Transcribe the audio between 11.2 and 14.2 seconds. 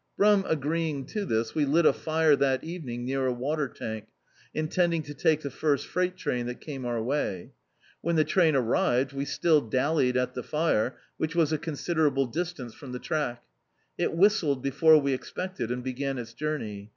was a considerable distance from die track. It